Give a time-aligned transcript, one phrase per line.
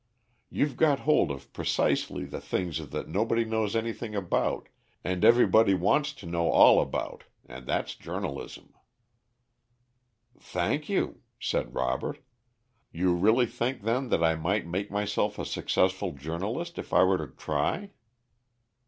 [0.49, 4.67] You've got hold of precisely the things that nobody knows anything about
[5.03, 8.73] and everybody wants to know all about, and that's journalism."
[10.39, 12.17] "Thank you," said Robert.
[12.91, 17.19] "You really think, then, that I might make myself a successful journalist if I were
[17.19, 17.91] to try?"